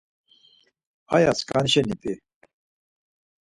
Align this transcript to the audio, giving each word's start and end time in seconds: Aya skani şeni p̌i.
Aya 1.15 1.31
skani 1.39 1.69
şeni 1.73 1.95
p̌i. 2.01 2.13